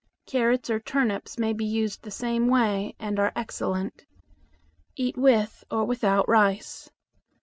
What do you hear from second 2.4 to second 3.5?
way and are